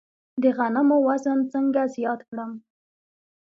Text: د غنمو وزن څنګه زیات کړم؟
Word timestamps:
د 0.41 0.43
غنمو 0.57 0.97
وزن 1.07 1.39
څنګه 1.53 1.81
زیات 1.95 2.19
کړم؟ 2.29 2.51